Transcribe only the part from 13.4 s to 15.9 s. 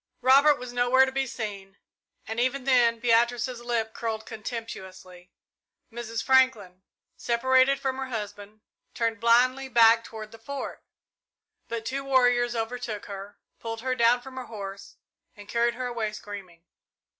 pulled her down from her horse, and carried her